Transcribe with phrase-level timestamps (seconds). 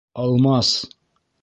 [0.23, 0.73] Алмас!..